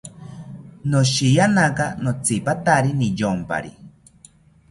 Noshiyanaka 0.89 1.85
notzipatari 2.03 2.89
niyompari 2.99 3.71